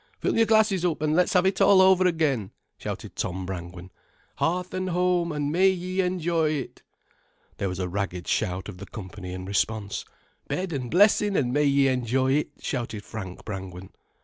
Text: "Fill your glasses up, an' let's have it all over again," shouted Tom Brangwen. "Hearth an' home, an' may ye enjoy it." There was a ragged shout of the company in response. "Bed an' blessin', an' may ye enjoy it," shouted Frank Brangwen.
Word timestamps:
"Fill 0.19 0.35
your 0.35 0.47
glasses 0.47 0.83
up, 0.83 1.03
an' 1.03 1.13
let's 1.13 1.33
have 1.33 1.45
it 1.45 1.61
all 1.61 1.79
over 1.79 2.07
again," 2.07 2.49
shouted 2.79 3.15
Tom 3.15 3.45
Brangwen. 3.45 3.91
"Hearth 4.37 4.73
an' 4.73 4.87
home, 4.87 5.31
an' 5.31 5.51
may 5.51 5.69
ye 5.69 6.01
enjoy 6.01 6.49
it." 6.53 6.81
There 7.57 7.69
was 7.69 7.77
a 7.77 7.87
ragged 7.87 8.27
shout 8.27 8.67
of 8.67 8.79
the 8.79 8.87
company 8.87 9.31
in 9.31 9.45
response. 9.45 10.03
"Bed 10.47 10.73
an' 10.73 10.89
blessin', 10.89 11.37
an' 11.37 11.53
may 11.53 11.65
ye 11.65 11.87
enjoy 11.87 12.33
it," 12.33 12.49
shouted 12.59 13.03
Frank 13.03 13.45
Brangwen. 13.45 13.91